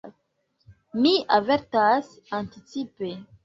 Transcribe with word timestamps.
Mi 1.03 1.11
avertas 1.39 2.13
anticipe. 2.41 3.17